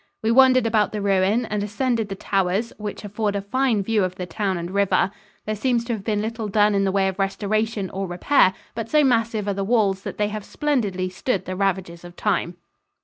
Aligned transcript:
We 0.23 0.31
wandered 0.31 0.65
about 0.65 0.93
the 0.93 0.99
ruin 0.99 1.45
and 1.45 1.61
ascended 1.61 2.09
the 2.09 2.15
towers, 2.15 2.73
which 2.79 3.03
afford 3.03 3.35
a 3.35 3.41
fine 3.43 3.83
view 3.83 4.03
of 4.03 4.15
the 4.15 4.25
town 4.25 4.57
and 4.57 4.71
river. 4.71 5.11
There 5.45 5.55
seems 5.55 5.85
to 5.85 5.93
have 5.93 6.03
been 6.03 6.23
little 6.23 6.47
done 6.47 6.73
in 6.73 6.85
the 6.85 6.91
way 6.91 7.07
of 7.07 7.19
restoration, 7.19 7.87
or 7.91 8.07
repair, 8.07 8.55
but 8.73 8.89
so 8.89 9.03
massive 9.03 9.47
are 9.47 9.53
the 9.53 9.63
walls 9.63 10.01
that 10.01 10.17
they 10.17 10.29
have 10.29 10.43
splendidly 10.43 11.09
stood 11.09 11.45
the 11.45 11.55
ravages 11.55 12.03
of 12.03 12.15
time. 12.15 12.55